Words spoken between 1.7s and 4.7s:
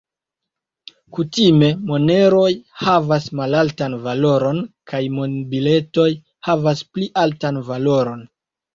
moneroj havas malaltan valoron